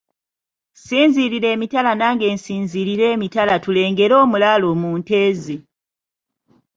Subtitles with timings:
[0.83, 5.57] Sinziirira emitala nange nsinziirire emitala tulengere omulaalo mu nte ze.